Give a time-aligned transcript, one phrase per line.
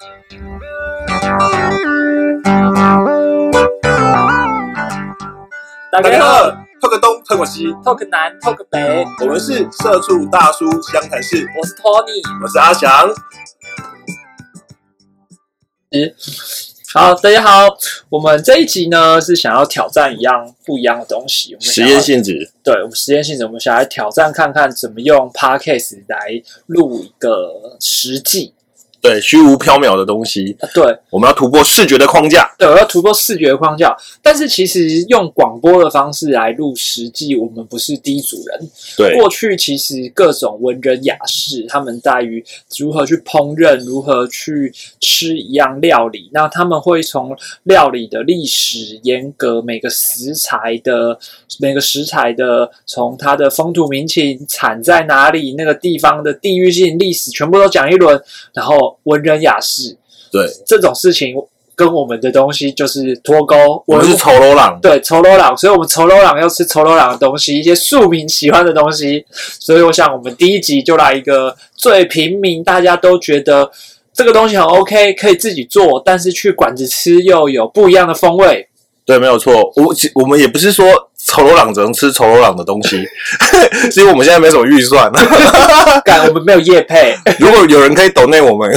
[0.00, 0.08] 大
[6.00, 12.22] 家好，透个东，透个西，，talk 南，talk 北，我们是社畜大叔湘潭市，我是 Tony。
[12.42, 12.90] 我是阿翔。
[16.94, 17.68] 好，大家好，
[18.08, 28.54] 我们这一集呢是想要挑战一样不一样的东西，我们实验性质，对我们实验性质，我们想来挑战看看怎么用 podcast 来录一个实际。
[29.00, 32.48] 对虚无缥缈的东西，啊对我们要突破视觉的框架。
[32.58, 38.70] 对，我要突破视觉框架，但是其实用广播的方式来录实际，我们不是第一组人。
[38.96, 42.44] 对，过去其实各种文人雅士，他们在于
[42.78, 46.28] 如何去烹饪，如何去吃一样料理。
[46.32, 51.18] 那他们会从料理的历史严格，每个食材的
[51.58, 58.20] 每个食材的从它的风土民情、产在哪里、那个地方的地域性历史，全部都讲一轮。
[58.52, 59.96] 然后文人雅士
[60.32, 61.34] 对，这种事情
[61.74, 63.82] 跟我们的东西就是脱钩。
[63.86, 69.24] 我们是丑楼郎，对，丑楼郎，所以我们丑楼郎要吃丑楼郎的东西，一些庶民喜欢的东西。
[69.32, 73.70] 所以我想，我们第一集就来一个最平民，大家都觉得
[74.12, 78.68] 这个东西很 OK，可以自己做，但是去馆子吃又有不一样的风味。
[79.06, 79.72] 对，没有错。
[79.74, 83.06] 我我们也不是说丑楼郎只能吃丑楼郎的东西，
[83.92, 85.08] 所以我们现在没什么预算。
[86.04, 88.68] 干，我们没有业配，如果有人可以抖内我们，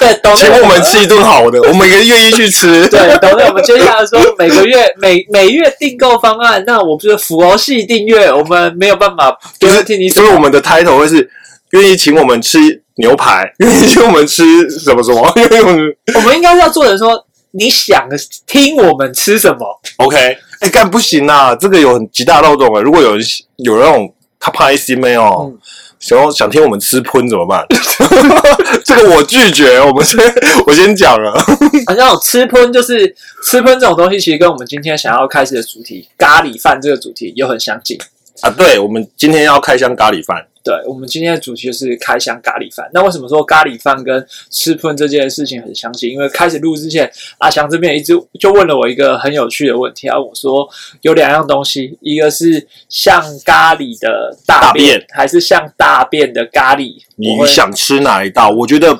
[0.00, 2.88] 对，懂请我们吃一顿好的， 我们也愿意去吃。
[2.88, 3.48] 对，懂了。
[3.48, 9.30] 我们接下来说每个月每每月订购方案，那我们是佛系订阅，我们没有办法，
[9.60, 11.28] 不就是用听你所以我们的 title 会是
[11.72, 12.58] 愿意请我们吃
[12.96, 18.08] 牛排，愿意请我们吃什么什么，愿意我们我们应该是要做的说，你想
[18.46, 20.38] 听我们吃什么？OK。
[20.60, 22.80] 哎，干不行啊，这个有很极大漏洞啊！
[22.80, 23.26] 如果有人
[23.56, 25.58] 有那种他怕 A C 妹哦嗯，
[25.98, 27.64] 想要想听我们吃喷怎么办？
[28.84, 30.18] 这个我拒绝，我们先
[30.66, 31.32] 我先讲了。
[31.86, 37.98] 好像有吃喷，就是吃喷这种东西，其实跟我们今天想要开始的主题咖喱饭这个主题又很相近。
[38.42, 40.46] 啊，对，我们今天要开箱咖喱饭。
[40.62, 42.90] 对，我们今天的主题就是开箱咖喱饭。
[42.92, 46.10] 那为什么说咖喱饭跟吃喷这件事情很相近？
[46.10, 47.08] 因为开始录之前，
[47.38, 50.68] 阿翔这边一直就问了我一个很有趣的问题，啊，我说
[51.02, 56.96] 有两样东西，一个是像咖喱的大大便还是像大便的咖喱？
[57.14, 58.50] 你想吃哪一道？
[58.50, 58.98] 我觉得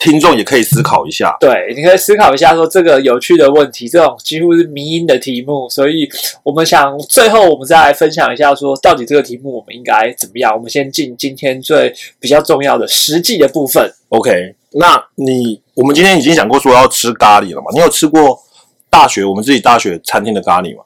[0.00, 1.36] 听众也可以思考一下。
[1.38, 6.08] 对，你可以思考一下，说这个有趣的问题，这种几乎是迷因的题目，所以
[6.42, 10.52] 我们想最后我们再来分享一下，说到底这个题目我们应该怎么样？
[10.54, 13.92] 我们先进今天最比较重要的实际的部分。
[14.08, 17.66] OK，那你我们今天已经讲过说要吃咖喱了嘛？
[17.72, 18.42] 你有吃过
[18.88, 20.82] 大学我们自己大学餐厅的咖喱吗？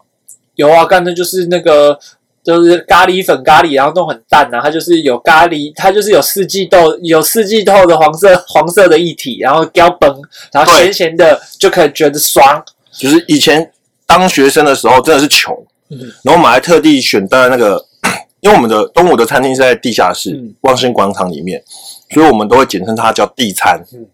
[0.56, 1.98] 有啊，干的就是那个。
[2.44, 10.14] 就是咖喱粉咖喱，然后弄很淡啊，它就是有咖喱，它就是有四季豆，有四季豆的黄色黄色的液体，然后胶崩，
[10.52, 12.62] 然后对咸咸的就可以觉得爽。
[12.92, 13.72] 就是以前
[14.06, 15.52] 当学生的时候真的是穷，
[15.90, 17.82] 嗯然后我们还特地选在那个，
[18.40, 21.62] 因为我们的东吴的餐厅是在地下室、嗯望星广场里面，
[22.10, 23.82] 所以我们都会简称它叫地餐。
[23.92, 24.06] 嗯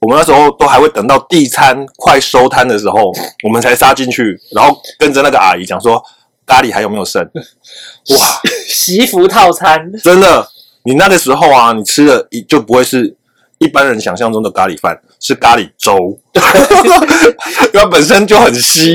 [0.00, 3.10] 我们那时候都还会等到地餐快收摊的时候，
[3.42, 6.02] 我们才杀进去，然后跟着那个阿姨讲说
[6.54, 7.20] 咖喱还有没有剩。
[8.10, 10.48] 哇，西服套餐，真的，
[10.84, 13.16] 你那个时候啊，你吃的一就不会是
[13.58, 15.96] 一般人想象中的咖喱饭，是咖喱粥，
[16.36, 18.92] 因为它本身就很稀，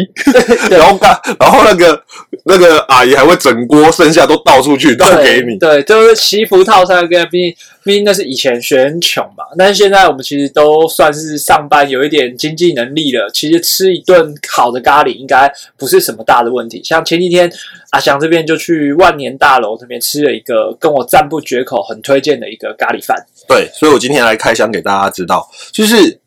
[0.70, 2.00] 然后咖，然后那个
[2.46, 5.58] 那个阿姨还会整锅剩下都倒出去倒给你。
[5.58, 16.80] 对，就是祈福套餐跟毕竟毕竟那是以前学很穷嘛，但是现在我们其实都算是上班有一点经济能力了，其实吃一顿好的咖喱应该不是什么大的问题。
[16.84, 17.52] 像前几天
[17.90, 23.18] 阿翔这边就去万年大楼这边吃了一个跟我赞不绝口、很推荐的一个咖喱饭。
[23.50, 26.22] 对，所以我今天来开箱给大家知道，就是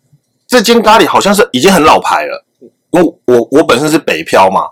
[0.47, 2.45] 这间咖喱好像是已经很老牌了，
[2.91, 4.63] 因为我我本身是北漂嘛，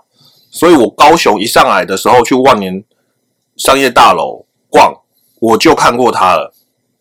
[0.51, 2.83] 所以我高雄一上来的时候去万年
[3.55, 4.93] 商业大楼逛，
[5.39, 6.53] 我就看过它了，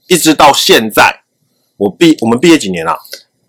[0.07, 1.23] 一直到现在，
[1.77, 2.97] 我毕我们毕业几年啊？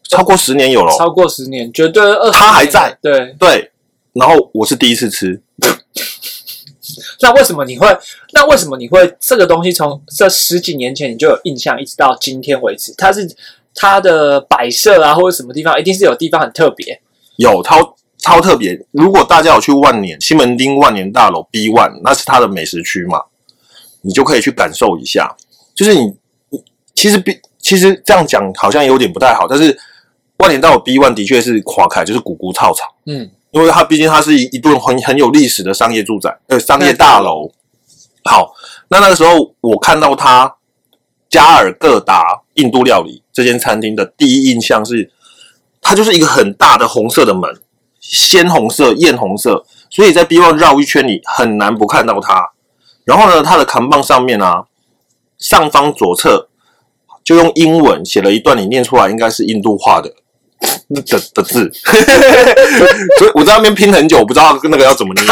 [0.10, 2.38] 超过十年有了，超过十年，绝对二十。
[2.38, 2.97] 它还在。
[3.02, 3.72] 对，对，
[4.12, 5.42] 然后我是第一次吃，
[7.22, 7.88] 那为什么你会？
[8.34, 12.93] 那为什么你会这个东西从这十几年前你就有印象，一直到今天为止？
[12.97, 13.29] 它是
[13.76, 17.02] 它的摆设啊，或者什么地方，一定是有地方很特别。
[17.38, 18.79] 有超超特别。
[18.91, 23.22] 如果大家有去万年西门町万年大楼 B One，那是它的美食区嘛，
[24.02, 25.35] 你就可以去感受一下。
[25.73, 26.14] 就是你，
[26.94, 29.76] 其实比其实这样讲好像有点不太好，但是
[30.37, 37.52] 万年大楼 B One 的确是垮开，就是古古草草，嗯，因为它毕竟它是一一栋很很有历史的商业住宅，呃，商业大楼。
[38.24, 38.53] 好，
[38.90, 40.56] 那那个时候我看到它
[41.30, 45.12] 加尔各答印度料理，这间餐厅的第一印象是，
[45.82, 47.50] 它就是一个很大的红色的门，
[48.00, 52.52] 鲜红色、艳红色，所以在 B One 绕一圈你很难不看到它。
[53.04, 54.66] 然后呢，它的扛棒上面啊，
[55.38, 56.47] 上方左侧
[57.24, 60.14] 就用英文写了一段，你念出来应该是印度话的
[60.93, 61.72] 的的字，
[63.17, 65.25] 所以我在那边拼很久，我不知道那个要怎么念。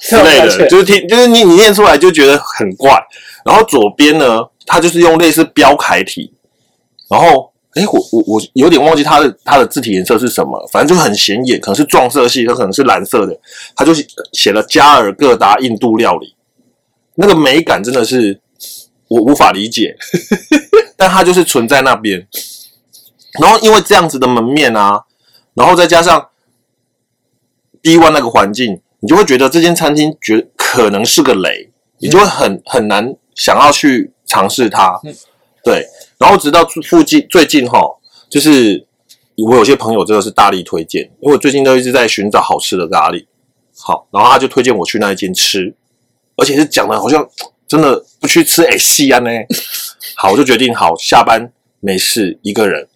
[0.00, 2.96] 之类的，就是听，就是你你念出来就觉得很怪。
[3.44, 6.32] 然后左边呢，它就是用类似标楷体，
[7.10, 13.36] 然后哎，我我我有点忘记它的它的字体颜色是什么，反正就很显眼，可能是撞色系，它可能是蓝色的，
[13.74, 13.92] 它就
[14.32, 16.36] 写了加尔各答印度料理，
[17.16, 18.38] 那个美感真的是
[19.08, 19.96] 我无法理解，
[20.96, 22.24] 但它就是存在那边。
[23.40, 25.04] 然后因为这样子的门面啊，
[25.54, 26.28] 然后再加上
[27.82, 28.80] B one 那个环境。
[29.00, 35.00] 你就会觉得这间餐厅觉可能是个雷，你就会很很难想要去尝试它。
[35.62, 35.86] 对，
[36.18, 37.80] 然后直到附近最近哈，
[38.28, 38.84] 就是
[39.36, 43.24] 我有些朋友真的是大力推荐，因为我最近都一直在寻找好吃的咖喱。
[43.78, 45.72] 好，然后他就推荐我去那一间吃，
[46.36, 47.24] 而且是讲的好像
[47.68, 49.30] 真的不去吃哎西安呢。
[50.16, 52.88] 好，我就决定好下班没事一个人，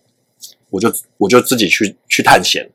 [0.72, 2.68] 我就我就自己去去探险，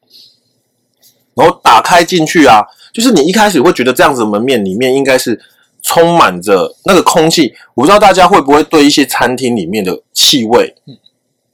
[1.35, 2.63] 然后打开进去啊。
[2.93, 5.39] 就是你一开始会觉得这样子的门面里面应该是
[5.83, 10.73] 充满着那个空气，我不知道大家会不会对一些餐厅里面的气味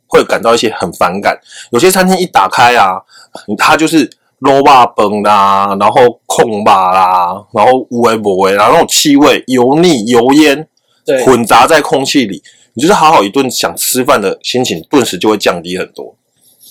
[0.08, 1.38] 会感到一些很反感。
[1.72, 3.02] 有些餐厅一打开啊，
[3.58, 10.66] 它就是肉霸崩啦，然后空霸啦，然后乌龟不龟，然后那种气味油腻油烟
[11.26, 12.42] 混杂在空气里，
[12.76, 16.16] 你就是好好一顿想吃饭的心情顿时就会降低很多。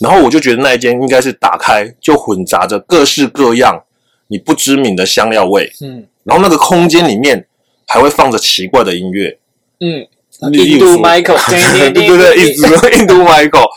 [0.03, 3.85] 然后我就觉得那一间应该是打开就混杂着各式各样。
[4.29, 7.47] 你不知名的香料味，嗯，然后那个空间里面
[7.87, 9.39] 还会放着奇怪的音乐，
[9.81, 10.07] 嗯，
[10.55, 13.69] 印度 Michael，对对对，一直印度 Michael，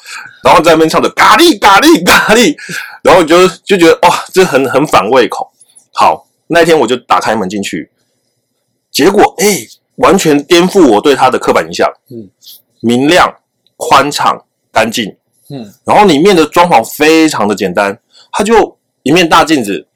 [0.46, 2.56] 然后在那边唱着咖喱咖喱咖喱，
[3.04, 5.52] 然后就就觉得哇，这很很反胃口。
[5.92, 7.90] 好，那一天我就打开门进去，
[8.90, 9.58] 结果哎，
[9.98, 12.30] 完全颠覆我对他的刻板印象，嗯，
[12.80, 13.30] 明亮、
[13.76, 15.18] 宽敞、干净，
[15.50, 18.00] 嗯，然后里面的装潢非常的简单，
[18.32, 19.88] 它就一面大镜子。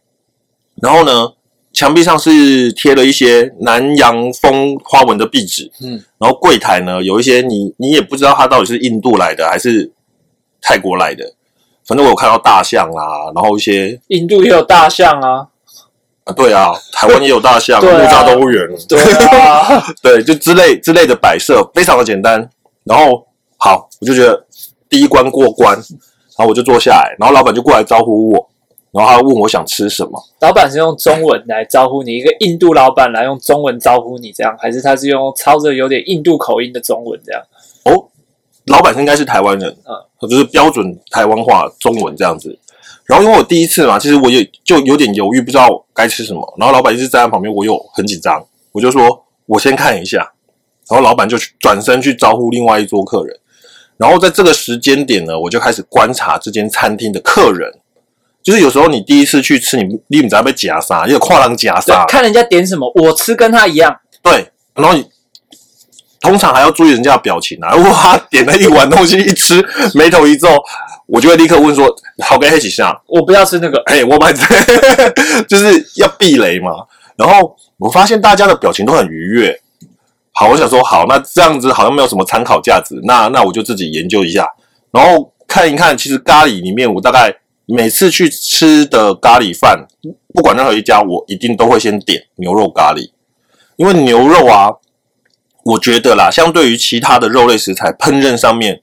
[0.81, 1.33] 然后呢，
[1.73, 9.91] 墙壁上是贴了一些南洋风花纹的壁纸，嗯，然后柜台呢有一些你你也不知道它到底是印度来的还是
[10.61, 11.33] 泰国来的，
[11.85, 15.47] 反正我有看到大象啊，然后一些印度也有大象啊，
[16.23, 19.01] 啊对啊，台湾也有大象，木栅动物园，对
[19.39, 22.49] 啊， 对，就之类之类的摆设非常的简单，
[22.83, 24.45] 然后好，我就觉得
[24.89, 28.49] 第一关过关，然后我就坐下来，然后老板就过来招呼我。
[28.91, 37.39] 然后他问我想吃什么，老板是用中文来招呼你，一个印度老板来用中文招呼你，这样还是他是用操着有点印度口音的中文这样？
[37.85, 38.09] 哦，
[38.65, 42.57] 老板应该是台湾人，嗯，就是标准台湾话中文这样子。
[43.05, 46.53] 然后因为我第一次嘛，其实我也就有点犹豫，不知道该吃什么。
[46.57, 50.17] 然后老板一直站在旁边，我又很紧张，我就说我先看一下。
[50.89, 53.38] 然后老板就转身去招呼另外一桌客人。
[53.99, 57.69] 然后在这个时间点呢，我就开始观察这间餐厅的客人。
[58.41, 62.05] 就是有时候你第一次去吃，你你不知道被夹杀，因为跨栏夹杀。
[62.07, 63.93] 看人家点什么，我吃跟他一样。
[64.23, 65.05] 对，然后你
[66.21, 67.75] 通常还要注意人家的表情啊。
[67.75, 69.61] 如果他点了一碗东西一吃，
[69.93, 70.47] 眉头一皱，
[71.05, 71.93] 我就会立刻问说
[72.23, 73.83] ：“好，跟黑起下。”我不要吃那个。
[73.87, 74.31] 哎，我买，
[75.45, 76.71] 就是要避雷嘛。
[77.17, 79.61] 然后我发现大家的表情都很愉悦。
[80.39, 82.95] 好，我想说，好，那这样子好像没有什么参考价值。
[83.03, 84.47] 那那我就自己研究一下，
[84.89, 85.97] 然后看一看。
[85.97, 87.35] 其实咖喱里面，我大概。
[87.71, 89.85] 每次去吃的咖喱饭，
[90.33, 93.11] 不管任何一家，我一定都会先点牛肉咖喱，
[93.75, 94.71] 因为牛肉啊，
[95.63, 98.81] 我觉得啦，相对于其他的肉类食材，烹饪上面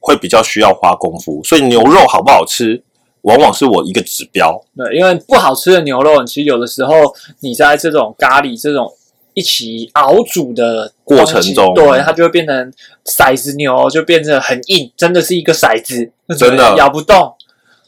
[0.00, 2.82] 会比较需要花功夫，所以牛肉好不好吃，
[3.20, 4.60] 往往是我一个指标。
[4.76, 6.92] 对，因为不好吃的牛肉，其实有的时候
[7.38, 8.92] 你在这种咖喱这种
[9.34, 12.72] 一起熬煮的过程中，对它就会变成
[13.04, 16.76] 骰子牛，就变成很硬，真的是一个骰子，真的。
[16.76, 17.34] 咬不动。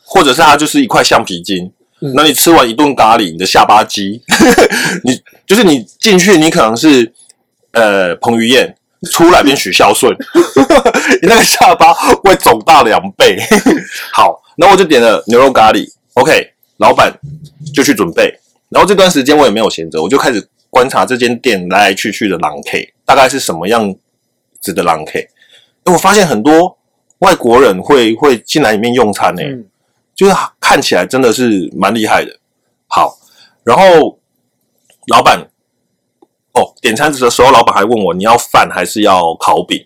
[0.08, 1.68] 或者是它就是一块橡皮筋，
[2.14, 4.22] 那你吃完一顿咖喱，你的下巴肌，
[5.02, 7.12] 你就是你进去，你可能是
[7.72, 8.72] 呃彭于晏，
[9.10, 10.14] 出来变许孝顺，
[11.20, 13.36] 你那个下巴会肿大两倍。
[14.14, 15.84] 好，那我就点了牛肉咖喱
[16.14, 17.12] ，OK，老板
[17.74, 18.32] 就去准备，
[18.68, 20.40] 然后这段时间我也没有闲着，我就开始
[20.76, 23.96] 观察这间店来来去去的狼 K 大概是什么样
[24.60, 25.26] 子的狼 K，
[25.84, 26.76] 哎，我发现很多
[27.20, 29.42] 外国人会会进来里面用餐呢。
[30.14, 32.38] 就是看起来真的是蛮厉害的。
[32.88, 33.16] 好，
[33.64, 34.18] 然后
[35.06, 35.48] 老板
[36.52, 39.82] 哦，点餐的时候，老板还问我你要饭还是要烤饼。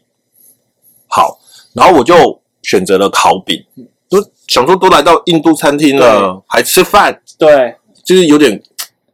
[1.06, 1.38] 好，
[1.72, 3.64] 然后我就选择了烤饼，
[4.08, 4.18] 就
[4.48, 8.60] 想说都来到印度餐厅了，还吃饭，对，就是有点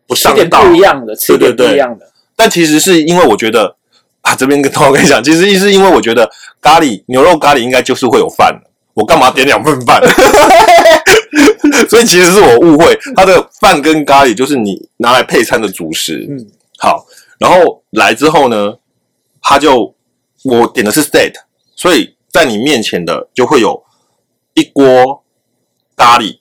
[0.07, 0.65] 不上道。
[0.65, 2.11] 不一样的，对对对一样的。
[2.35, 3.77] 但其实是因为我觉得
[4.23, 10.03] 啊，这边跟同我跟你讲，其实是因为我觉得咖喱牛肉咖喱应该就是会有饭的，我干嘛点两份饭？
[11.89, 16.27] 所以其实是我误会，它的饭跟咖喱就是你拿来配餐的主食。
[16.29, 16.47] 嗯，
[16.79, 17.07] 好，
[17.39, 18.75] 然后来之后呢，
[19.43, 19.95] 他就
[20.45, 21.33] 我点的是 set，
[21.75, 23.83] 所以在你面前的就会有
[24.55, 25.23] 一锅
[25.97, 26.39] 咖喱，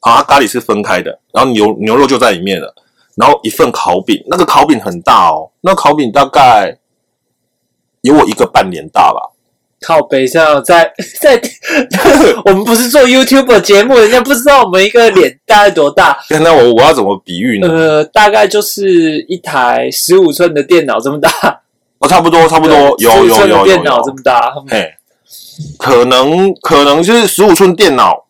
[0.00, 2.74] 啊，咖喱是分开的，然后牛牛肉就在里面了，
[3.16, 6.78] 然后一份烤饼，那个烤饼很大哦，那烤饼大概
[8.02, 9.30] 有我一个半脸大吧，
[9.80, 11.40] 靠北上在在，
[12.46, 16.18] 我们不是做 YouTube 节目，人家不知道我们一个脸大概多大。
[16.28, 17.68] 那我我要怎么比喻呢？
[17.68, 21.30] 呃，大概就是一台十五寸的电脑这么大，
[21.98, 24.52] 哦，差不多差不多，有15有有电脑这，么大。
[24.68, 24.92] 嘿，
[25.78, 28.23] 可能可能就是十五寸电脑，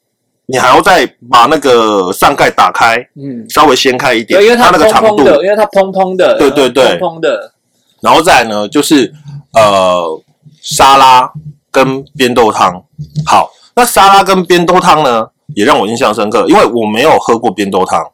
[0.46, 7.52] 你还要再把那个上盖打开，嗯，稍微掀开一点，因为它那个长度，因为它蓬蓬的，对对对蓬蓬的。
[8.00, 9.14] 然后再呢就是
[9.54, 10.20] 呃
[10.60, 11.32] 沙拉
[11.70, 12.84] 跟边豆汤。
[13.24, 18.12] 好，那沙拉跟边豆汤呢也让我印象深刻，因为我没有喝过边豆汤。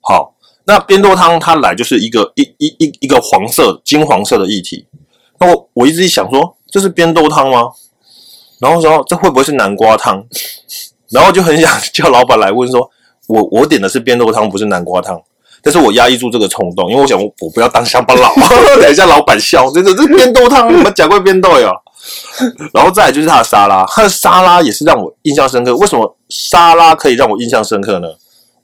[0.00, 0.34] 好，
[0.66, 4.86] 那边豆汤它来就是一个一一一一个黄色金黄色的液体，
[5.40, 7.72] 那我我一直想说这是边豆汤吗？
[8.60, 10.24] 然后说这会不会是南瓜汤？
[11.10, 12.90] 然后就很想 叫老板来问说，
[13.28, 15.20] 我我点的是边豆汤，不是南瓜汤。
[15.62, 18.32] 但是我压抑住这个冲动，因为我想我不要当乡巴佬，
[18.80, 21.72] 等一下老板笑，这个这边豆汤，你们讲过边豆哟。
[22.72, 25.74] 然后再来就是它的沙拉，它的沙拉也是让我印象深刻。
[25.76, 28.06] 为什么沙拉可以让我印象深刻呢？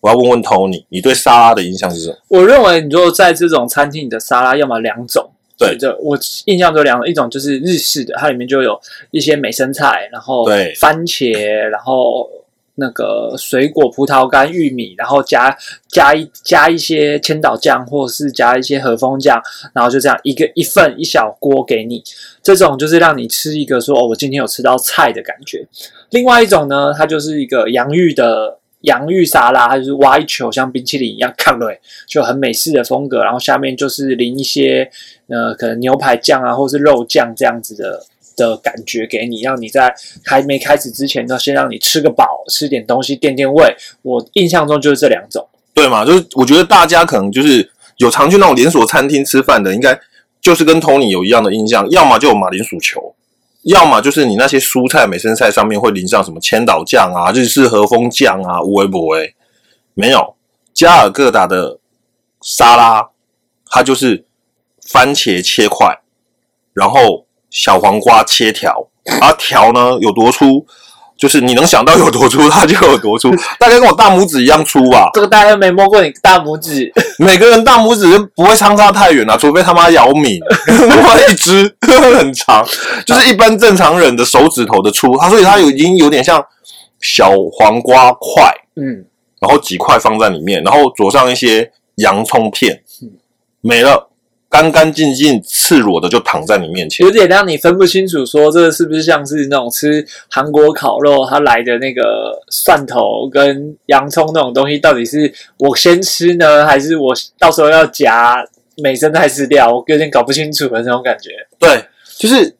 [0.00, 2.16] 我要问问 Tony，你对沙拉的印象是什么？
[2.28, 8.80] 我认为，你如果在这种餐厅，你的沙拉要么两种，对这我印象中两种，一种就是日式的，它里面就有
[9.10, 12.28] 一些美生菜，然后对番茄，然后
[12.76, 15.56] 那个水果、葡萄干、玉米，然后加
[15.88, 19.40] 加一加一些千岛酱，或是加一些和风酱，
[19.74, 22.02] 然后就这样一个一份一小锅给你。
[22.42, 25.64] 这种就是让你吃一个说哦，我今天有吃到菜的感觉。
[26.10, 33.24] 另外一种呢，它就是一个洋芋的洋芋沙拉，它就是挖一球像冰淇淋一样看了，就很美式的风格。
[33.24, 34.88] 然后下面就是淋一些
[35.28, 38.04] 呃可能牛排酱啊，或是肉酱这样子的
[38.36, 43.74] 的感觉给你，让你在还没开始之前呢，先让你吃个饱，吃点东西垫垫胃。
[44.02, 45.48] 我印象中就是这两种。
[45.74, 46.04] 对嘛？
[46.04, 49.98] 就是我觉得大家可能就是有常去那种连锁餐厅吃饭的，应该
[50.40, 53.14] 就是跟 Tony 有一样的印象，要么就有马铃薯球，
[53.64, 59.34] 要么就是你那些蔬菜美生菜上面会淋上什么千岛酱啊、日式和风酱啊、无为不为，
[59.94, 60.34] 没有
[60.74, 61.78] 加尔各答的
[62.40, 63.10] 沙拉，
[63.66, 64.26] 它就是
[64.86, 66.00] 番茄切块，
[66.72, 68.88] 然后小黄瓜切条，
[69.20, 70.66] 而条呢有多粗？
[71.22, 75.08] 就是你能想到有多粗，它就有多粗， 大概跟我大拇指一样粗吧。
[75.14, 81.72] 这个大家没摸过你大拇指， 每个人大拇指不会相差太远啊，除非他妈姚明， 他妈一只
[82.16, 82.66] 很长，
[83.06, 86.44] 就是一般正常人的手指头的粗，它所以它有已经有点像
[87.00, 89.04] 小黄瓜块，嗯，
[89.40, 92.82] 然后几块放在里面，然后佐上一些洋葱片，
[93.60, 94.08] 没了，
[94.52, 97.10] 干干净净赤裸的就躺在你面前有。
[97.10, 108.44] 点让你分不清楚，说这是不是像是那种吃韩国烤肉，它来的那个蒜头跟洋葱那种东西，到底是我先吃呢，还是我到时候要夹
[108.82, 109.72] 美生菜饲料？
[109.72, 111.30] 我有点搞不清楚的那种感觉。
[111.58, 111.82] 对，
[112.18, 112.54] 就是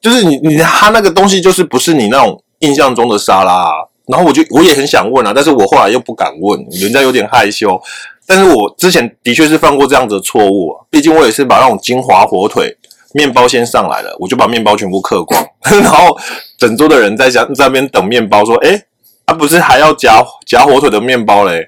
[0.00, 3.70] 就是你你他那个东西就是不是你那种印象中的沙拉、啊，
[4.06, 7.78] 然后我就我也很想问啊，但是我后来又不敢问，人家有点害羞。
[8.26, 12.76] 但是我之前的确是犯过这样子的错误啊，毕竟我也是把那种金华火腿
[13.12, 15.46] 面包先上来了，我就把面包全部嗑光，
[15.82, 16.16] 然后
[16.58, 18.82] 整桌的人在家在那边等面包，说：“哎，
[19.26, 21.66] 啊不是还要夹夹火腿的面包嘞？”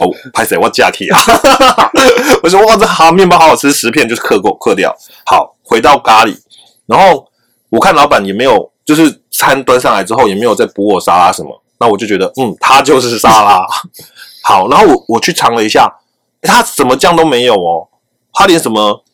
[0.00, 0.56] 哦，拍谁？
[0.56, 1.20] 我架体啊！
[2.42, 4.90] 我说哇，这好面包好好吃，十片就是嗑过嗑掉。
[5.26, 6.34] 好，回到咖喱，
[6.86, 7.26] 然后
[7.68, 13.66] 我看老板也没有，就是餐端上来之后也没有再补我沙拉什么，那我就觉得嗯，它就是沙拉。
[14.42, 15.84] 好，然后我我去尝了一下，
[16.42, 17.88] 诶它什么酱都没有哦，
[18.32, 19.04] 它连什么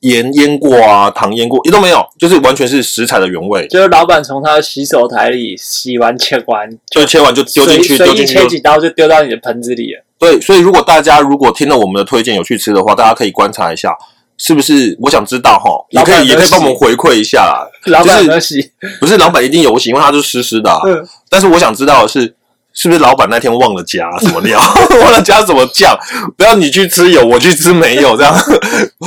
[0.00, 10.02] 盐腌过啊、糖腌过也都没有，就是完全是食材的原味，就是老板从他的洗手台里洗完切完，就切完就丢进去，随随意丢进去就切几刀就丢到你的盆子里了。
[10.18, 13.96] 对，所以如果大家如果听了我们的推荐有去吃的话，大家可以观察一下，
[14.38, 14.96] 是不是？
[15.02, 17.68] 我想知道哈，也可以也可以帮我们回馈一下啦。
[17.86, 18.72] 老板有洗？
[19.00, 20.80] 不是老板一定有洗，因为它是湿湿的、啊。
[20.84, 22.34] 嗯，但是我想知道的是，
[22.72, 24.58] 是不是老板那天忘了加什么料，
[25.02, 25.96] 忘了加什么酱？
[26.36, 28.34] 不要你去吃有，我去吃没有，这样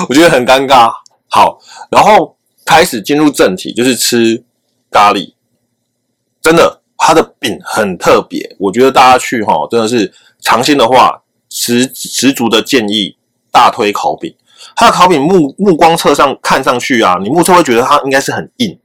[0.08, 0.92] 我觉得很尴尬。
[1.28, 4.44] 好，然后开始进入正题，就是吃
[4.92, 5.34] 咖喱。
[6.42, 13.18] 真的，它的饼很特别，我觉得大家去哈，真的是尝鲜的话，十十足的建议，
[13.52, 14.36] 大推烤饼。
[14.76, 18.78] 它的烤饼目目光侧上看上去啊，你目测会觉得它应该是很硬，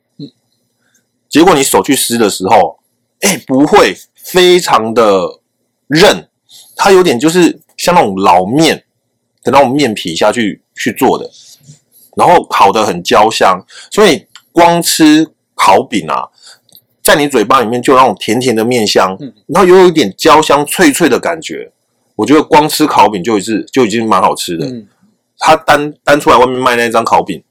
[1.29, 2.79] 结果你手去撕的时候，
[3.21, 5.41] 哎、不会，非常的
[5.87, 6.29] 韧，
[6.77, 8.85] 它有点就是像那种老面
[9.43, 11.31] 的那种面皮下去去做的，
[12.17, 16.29] 然后烤的很焦香，所以光吃烤饼啊，
[17.03, 21.73] 在你嘴巴里面就有那种甜甜的面香，嗯然后又有一点焦香脆脆的感觉。
[22.17, 24.67] 我觉得光吃烤饼就已是就已经蛮好吃的。
[24.67, 24.87] 嗯
[25.43, 27.43] 它单单出来外面卖那张烤饼，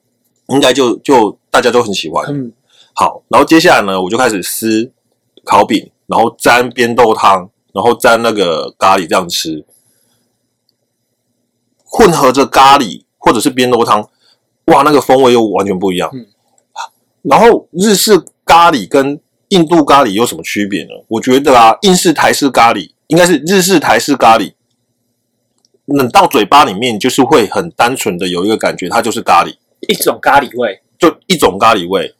[0.49, 2.23] 应该就就大家都很喜欢。
[2.29, 2.53] 嗯，
[2.93, 4.91] 好，然后接下来呢，我就开始撕
[5.43, 9.63] 烤饼，然后沾边豆汤，然后沾那个咖喱这样吃，
[11.85, 14.09] 混合着咖喱或者是边豆汤，
[14.65, 16.09] 哇，那个风味又完全不一样。
[16.13, 16.25] 嗯
[17.21, 20.91] 然后日式咖喱跟印度咖喱有什么区别呢？
[21.09, 24.53] 我觉得啊，印式台式咖喱应该是日式台式咖喱，
[25.85, 29.53] 冷到嘴巴里面就是会很单纯的有一个感觉，它就是咖喱。
[29.89, 32.15] 一种咖喱味，就一种咖喱味，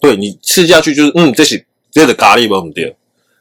[0.00, 2.96] 对你吃下去就是嗯，这是这个咖喱味很对。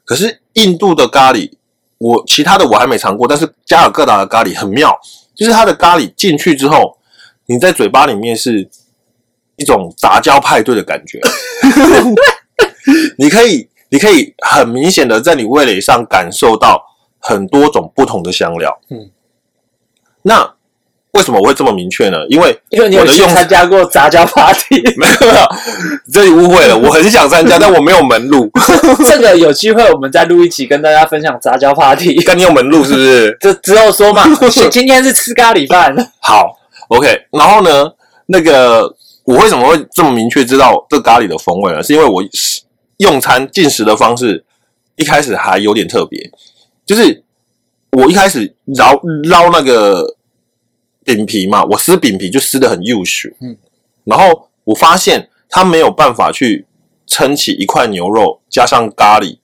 [0.08, 1.52] 可是印度的咖喱，
[1.98, 4.98] 我其他的我还没尝过，但是加尔各答的咖喱很妙，
[5.36, 6.98] 就是它的咖喱进去之后，
[7.48, 8.70] 你在嘴巴里面是
[9.58, 11.20] 一种杂交派对的感觉，
[13.20, 16.82] 你可以你可以很明显的在你味蕾上感受到
[17.20, 18.80] 很多种不同的香料。
[18.90, 19.12] 嗯，
[20.22, 20.56] 那
[21.18, 22.18] 为什么我会这么明确呢？
[22.30, 25.46] 因为因为你有参加过杂交 party， 没有没有，
[26.14, 26.78] 这里误会了。
[26.80, 28.50] 我很想参加，但我没有门路。
[29.10, 32.16] 这个有机会我们再录一集跟大家分享杂交 party。
[32.26, 33.38] 但你有门路是不是？
[33.42, 36.56] 这之后说嘛，今今天是吃咖喱饭，好
[36.90, 37.26] ，OK。
[37.32, 37.92] 然后呢，
[38.28, 38.94] 那个
[39.24, 41.82] 我为什么会这么明确知道这咖喱的风味呢？
[41.82, 42.22] 是因为我
[42.98, 44.44] 用餐进食的方式
[44.96, 46.30] 一开始还有点特别，
[46.86, 47.24] 就是
[47.92, 50.16] 我一开始捞捞那个
[51.08, 53.56] 饼皮嘛，我撕饼皮就撕的很幼熟，嗯，
[54.04, 56.66] 然后我发现它没有办法去
[57.06, 59.38] 撑起一块牛肉加上咖喱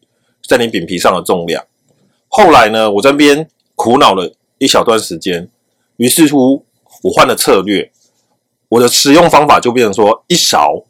[0.45, 1.65] 在你饼皮上的重量。
[2.27, 5.49] 后来呢，我这边苦恼了一小段时间，
[5.95, 6.65] 于是乎
[7.03, 7.89] 我换了策略，
[8.67, 10.83] 我的食用方法就变成说一勺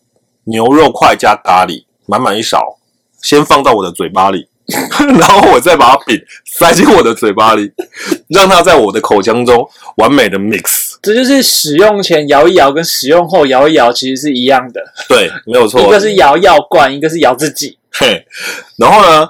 [0.46, 2.80] 牛肉块加咖喱，满满一勺，
[3.22, 4.48] 先放到我的嘴巴里，
[5.20, 7.72] 然后我再把它饼塞进我的嘴巴里，
[8.30, 10.94] 让它在我的口腔中完美的 mix。
[11.02, 15.82] 这就是使用前摇一摇跟使用后摇一摇其实是一样的，对，没有错。
[15.82, 17.78] 一个是摇药罐，一个是摇自己。
[17.92, 18.26] 嘿，
[18.78, 19.28] 然后呢，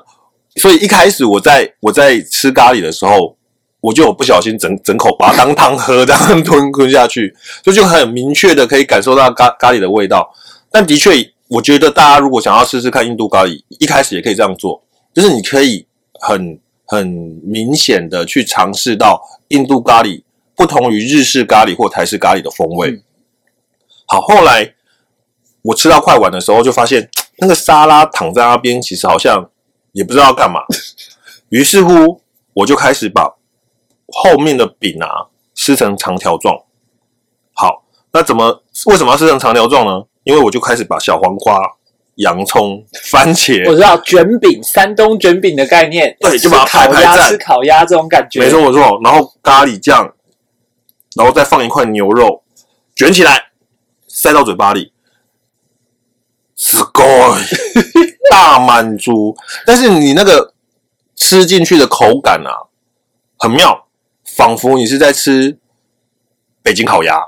[0.58, 3.36] 所以一开始我在我在吃咖喱的时候，
[3.82, 10.32] 我就有不小心整整口把它当汤喝，这样吞吞下去，所以就很明确的可以感受到咖咖喱的味道。
[10.72, 11.12] 但的确，
[11.48, 15.88] 我觉得大家如果想要试试看印度咖喱，一开始也可以这样做，就是你可以
[16.20, 17.08] 很很
[17.44, 20.24] 明显的去尝试到印度咖喱
[20.56, 22.92] 不同于日式咖喱或台式咖喱的风味。
[22.92, 23.04] 嗯
[24.06, 24.76] 好，后来
[25.64, 29.50] 我吃到快完的时候，就发现那个沙拉躺在那边，其实好像
[29.94, 30.60] 也不知道要干嘛。
[31.50, 32.22] 于是乎，
[32.54, 33.38] 我就开始把
[34.08, 36.64] 后面的饼啊撕成长条状。
[37.54, 40.06] 好，那怎么为什么要撕成长条状呢？
[40.26, 41.58] 因为我就开始把小黄瓜、
[42.17, 48.41] 洋葱、 番茄，我知道卷饼，山东卷饼的概念，对就把它吃烤鸭，排排站吃烤鸭这种感觉。
[48.41, 50.13] 没错没错，然后咖喱酱，
[51.15, 52.43] 然后再放一块牛肉，
[52.97, 53.51] 卷起来，
[54.09, 54.93] 塞到嘴巴里，
[56.59, 57.05] すご
[57.39, 57.45] い，
[58.31, 59.37] 大满足。
[59.65, 60.55] 但是你那个
[61.15, 62.67] 吃进去的口感啊，
[63.39, 63.87] 很妙，
[64.25, 65.57] 仿佛你是在吃
[66.65, 67.21] 北京烤鸭。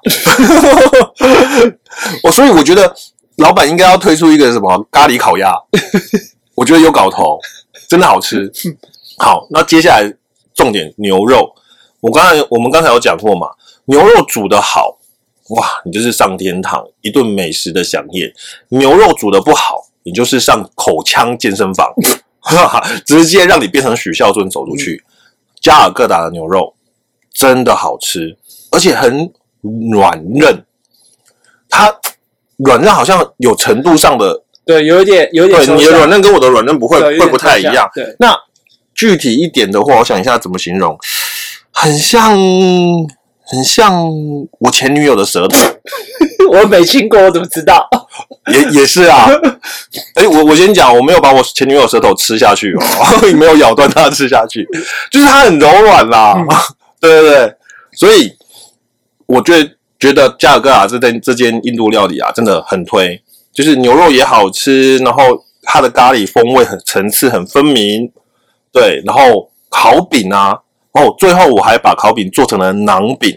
[2.25, 2.93] 我所以我觉得
[3.38, 4.88] 老板应该要推出一个什么？
[4.92, 5.54] 咖喱烤鸭，
[6.56, 7.40] 我觉得有搞头，
[7.88, 8.52] 真的好吃。
[9.18, 10.14] 好，那接下来
[10.54, 11.54] 重点牛肉，
[12.00, 13.50] 我刚才我们刚才有讲过嘛，
[13.86, 14.98] 牛肉煮得好，
[15.50, 18.30] 哇，你就是上天堂，一顿美食的飨宴；
[18.70, 21.94] 牛肉煮得不好，你就是上口腔健身房，
[22.40, 25.04] 哈哈，直接让你变成许孝顺走出去。
[25.62, 26.76] 加尔各答的牛肉
[27.34, 28.38] 真的好吃，
[28.72, 29.32] 而且很
[29.92, 30.64] 软嫩，
[32.58, 37.90] 软嫩好像有程度上的，对，有一点，有一点对，你的软嫩跟我的软嫩不会会不太一样。
[37.94, 38.36] 对，那
[38.94, 40.98] 具体一点的话，我想一下怎么形容，
[41.72, 42.38] 很像，
[43.46, 44.10] 很像
[44.60, 45.58] 我前女友的舌头，
[46.52, 47.88] 我没亲过，我怎么知道？
[48.54, 49.28] 也也是啊。
[50.16, 52.82] 哎、我我先讲，我没有把我前女友舌头吃下去哦，
[53.36, 54.66] 没有咬断它吃下去，
[55.12, 56.36] 就是它很柔软啦。
[56.38, 56.48] 嗯
[57.02, 57.56] 对对对，
[57.92, 58.34] 所以
[59.28, 59.70] 我觉得
[60.06, 63.20] 觉得加尔各答这间这间印度料理啊，真的很推，
[63.52, 68.12] 就是牛肉也好吃，然后它的咖喱风味很层次很分明，
[68.72, 70.60] 对，然后烤饼啊，
[70.92, 73.36] 哦，最后我还把烤饼做成了馕饼，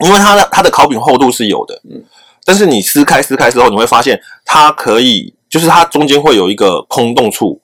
[0.00, 2.02] 因为它的它的烤饼厚度是有的，嗯，
[2.46, 7.60] 但是你撕开撕开之后，你会发现它可以，就是它中间会有一个空洞处，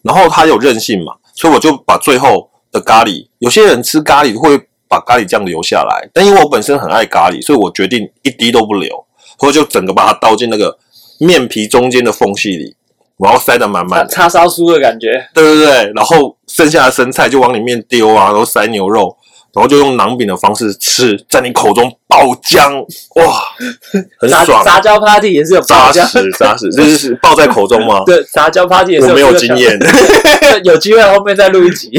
[0.00, 4.58] 然后它有韧性嘛，所以我就把最后的咖喱，有些人吃咖喱会
[4.92, 9.06] 把咖喱酱留下来，但因为我本身很爱咖喱，所以我决定一滴都不留，
[9.38, 10.76] 或者就整个把它倒进那个
[11.18, 12.76] 面皮中间的缝隙里。
[13.18, 15.28] 然后塞得满满，叉烧酥的感觉。
[15.32, 19.16] 对对对，然后剩下的生菜就往里面丢啊，然后塞牛肉，
[19.54, 22.80] 然后就用馕饼的方式吃，在你口中爆浆，
[23.16, 23.42] 哇，
[24.18, 24.64] 很爽。
[24.64, 26.00] 杂交 party 也是有扎实
[26.38, 28.02] 扎实，这是 爆在口中吗？
[28.06, 29.78] 对，杂交 party 也是我没有经验，
[30.64, 31.90] 有机会后面再录一集。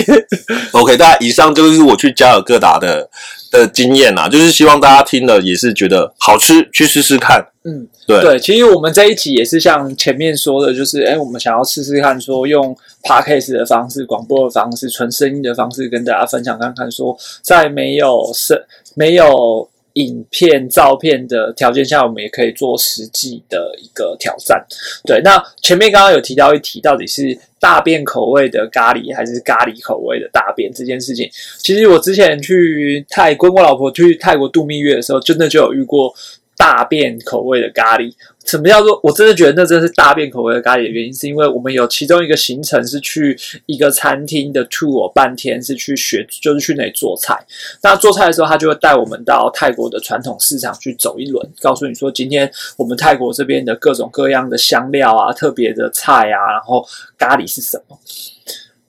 [0.71, 3.07] OK，大家以上就是我去加尔各答的
[3.53, 7.45] 的经验啦，就是希望大家听了也是觉得好吃，去试试看。
[7.63, 18.59] 嗯，对对，其实我们这一集也是像前面说的，就是哎，我们想要试试看，说用 podcast 的方式、广播的方式、纯声音的方式跟大家分享看看，说在没有声、
[18.95, 24.65] 没有影片、照片的条件下，我们也可以做实际的一个挑战。
[25.05, 31.29] 对，那前面刚刚有提到一题，到底是大便口味的咖喱还是咖喱口味的大便这件事情，
[31.59, 36.13] 其实我之前去泰跟我老婆去泰国度蜜月的时候，真的就有遇过。
[36.55, 38.13] 大便口味的咖喱，
[38.45, 38.99] 什么叫做？
[39.01, 47.37] 我真的觉得那真是大便口味的咖喱的原因，是因为我们有其中一个行程是去一个餐厅的 tour 半天，是去学，就是去那里做菜。
[47.81, 56.85] 那做菜的时候，他就会带我们到泰国的传统市场去走一轮，告诉你说今天我们泰国这边的各种各样的香料啊、特别的菜啊，然后
[57.17, 57.97] 咖喱是什么。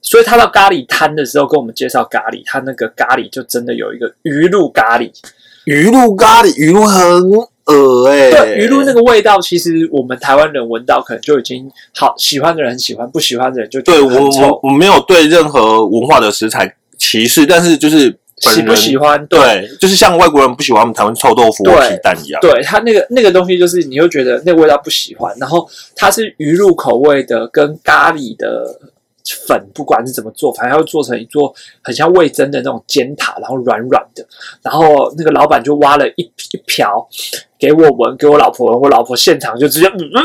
[0.01, 5.11] 所以他到咖喱摊的时候跟我们介绍咖喱，他那个咖喱就真的有一个鱼露咖喱，
[5.63, 7.54] 鱼露咖喱，鱼露很。
[7.65, 28.79] 呃，哎，对，鱼露那个味道，其实我们台湾人闻到可能就已经好，喜欢的人很喜欢，不喜欢的人就对我我我没有对任何文化的食材歧视，但是就是喜不喜欢，对，就是像外国人不喜欢我们台湾臭豆腐或皮蛋一样，对他那个那个东西，就是你又觉得那个味道不喜欢，然后它是鱼露口味的，跟咖喱的。
[29.47, 31.51] 粉不管是怎么做，反正它会做成一座
[31.81, 34.23] 很像味增的那种尖塔，然后软软的，
[34.61, 37.09] 然后那个老板就挖了一一瓢
[37.57, 40.21] 给我闻，给我老婆闻，我老婆现场就直接嗯嗯，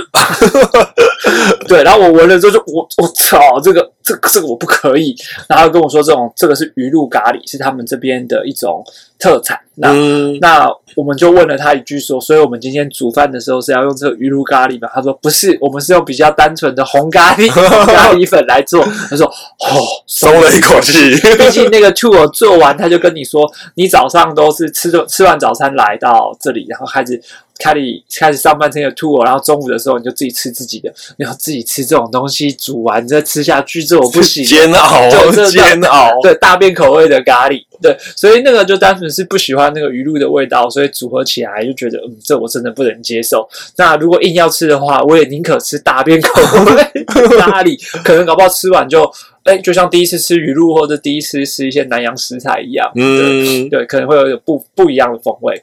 [1.68, 5.14] 对，然后我闻了之后就我我操，这个这这个我不可以，
[5.48, 8.82] 然后跟我说这种这个是鱼露咖喱，是他们这边的一种
[9.18, 9.92] 特产，那
[10.40, 14.88] 那我们就问了他一句说，所以我们今天煮饭的时候是要用这个鱼露咖喱吗？
[14.92, 17.48] 他说不是，我们是用比较单纯的红咖喱
[17.86, 18.84] 咖喱粉来做。
[19.08, 19.24] 他说
[19.62, 21.14] ：“哦，松了一口气。
[21.38, 27.20] 毕竟那个 tour 做完，他就跟你说，你早上都是吃吃完早餐来到这里，然后开始。”
[27.60, 34.42] 开始开始上半天的 tour，然后中午的时候你就自己吃自己的，然后自己吃这种东西煮完再吃下去，这我不行。
[34.44, 35.10] 煎熬，
[35.50, 36.18] 煎熬。
[36.22, 43.46] 对，大便口味的咖喱，对，所以那个就单纯是不喜欢那个鱼露的味道，所以组合起来就觉得，嗯，这我真的不能接受。
[43.76, 46.82] 那如果硬要吃的话，我也宁可吃大便口味
[47.38, 49.10] 咖喱，可能搞不好吃完就，
[49.44, 55.62] 哎，就像第一次吃鱼露或者第一次吃一些南洋食材一样，嗯，对，可能会有不不一样的风味。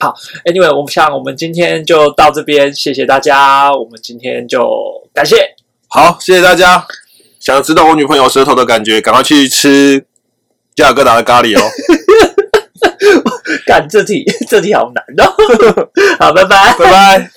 [0.00, 3.72] 好，Anyway，我们像我们今天就到这边，谢谢大家。
[3.72, 4.68] 我们今天就
[5.12, 5.36] 感谢，
[5.88, 6.84] 好，谢谢大家。
[7.38, 10.04] 想知道我女朋友舌头的感觉，赶快去吃
[10.74, 11.62] 加尔各答的咖喱哦。
[13.66, 15.32] 干这题，这题好难哦。
[16.18, 17.30] 好，拜拜，拜拜。